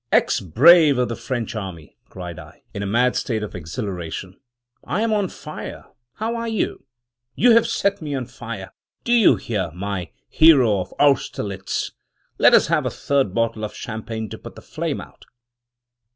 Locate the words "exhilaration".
3.53-4.39